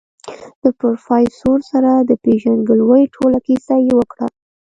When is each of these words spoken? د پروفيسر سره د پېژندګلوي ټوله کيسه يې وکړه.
د 0.63 0.63
پروفيسر 0.79 1.57
سره 1.71 1.91
د 1.99 2.11
پېژندګلوي 2.23 3.03
ټوله 3.15 3.37
کيسه 3.47 3.75
يې 3.85 3.91
وکړه. 3.99 4.25